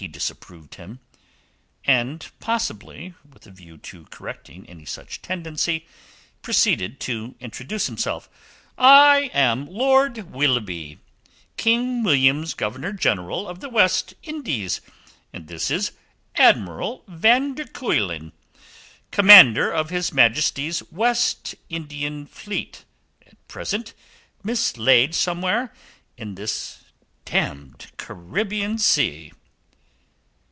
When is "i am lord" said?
8.78-10.30